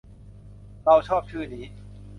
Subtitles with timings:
[0.85, 1.65] เราชอบชื่อนี้